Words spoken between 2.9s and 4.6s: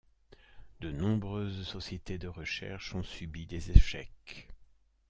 ont subi des échecs.